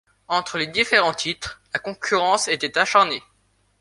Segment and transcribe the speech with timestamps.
[0.27, 3.21] Entre les différents titres, la concurrence était acharnée.